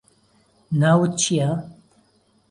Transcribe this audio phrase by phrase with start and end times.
[0.79, 1.49] ناوت چییە؟